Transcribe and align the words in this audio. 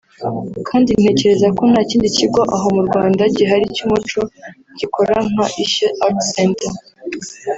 Kandi 0.67 0.89
ntekereza 0.99 1.47
ko 1.57 1.63
nta 1.71 1.81
kindi 1.89 2.07
kigo 2.17 2.41
aho 2.55 2.67
mu 2.75 2.81
Rwanda 2.87 3.21
gihari 3.37 3.65
cy’umuco 3.75 4.21
gikora 4.79 5.15
nka 5.31 5.45
Ishyo 5.63 5.87
Art 6.05 6.19
Center 6.33 6.71